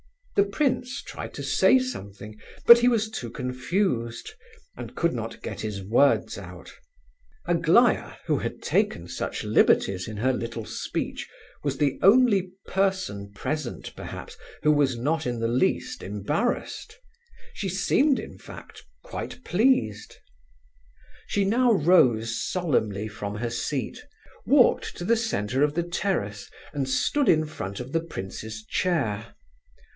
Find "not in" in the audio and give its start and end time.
14.97-15.39